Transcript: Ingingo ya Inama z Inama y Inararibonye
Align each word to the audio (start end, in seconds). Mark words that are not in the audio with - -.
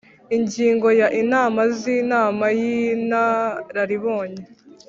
Ingingo 0.37 0.87
ya 0.99 1.07
Inama 1.21 1.61
z 1.77 1.79
Inama 2.01 2.45
y 2.59 2.61
Inararibonye 2.91 4.41